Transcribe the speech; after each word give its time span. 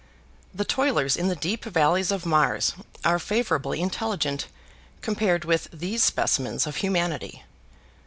The 0.51 0.65
toilers 0.65 1.15
in 1.15 1.27
the 1.27 1.35
deep 1.35 1.63
valleys 1.63 2.09
of 2.09 2.25
Mars 2.25 2.73
are 3.05 3.19
favorably 3.19 3.79
intelligent 3.81 4.47
compared 5.01 5.45
with 5.45 5.69
these 5.71 6.03
specimens 6.03 6.65
of 6.65 6.77
humanity. 6.77 7.43